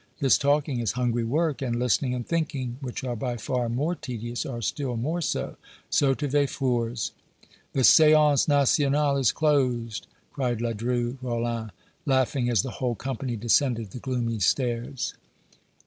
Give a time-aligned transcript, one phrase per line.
[0.19, 4.47] This talking is hungry work, and listening and thinking, which are by far more tedious,
[4.47, 5.57] are still more so.
[5.91, 7.11] So to Véfour's."
[7.73, 11.71] "The séance 'National' is closed!" cried Ledru Rollin,
[12.07, 15.13] laughing, as the whole company descended the gloomy stairs.